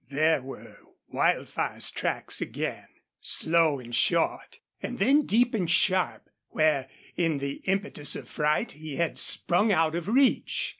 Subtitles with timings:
[0.09, 0.77] There were
[1.09, 2.87] Wildfire's tracks again,
[3.19, 8.95] slow and short, and then deep and sharp where in the impetus of fright he
[8.95, 10.69] had sprung out of reach.